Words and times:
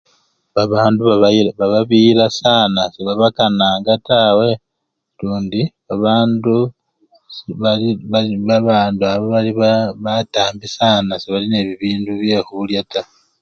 Babandu 0.55 0.99
baba-bababiyila 1.09 2.25
saana 2.39 2.81
sebabakananga 2.93 3.93
tawe 4.09 4.49
lundi 5.19 5.61
babandu 5.87 6.57
si-bali 7.35 7.89
babandu 8.49 9.03
abo 9.13 9.25
ba 9.61 9.71
batambi 10.03 10.65
saana 10.77 11.13
sebali 11.21 11.47
nebibindu 11.49 12.11
byekhulya 12.21 12.81
taa. 12.91 13.09